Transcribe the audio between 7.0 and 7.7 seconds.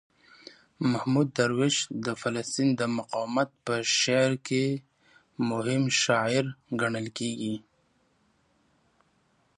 کیږي.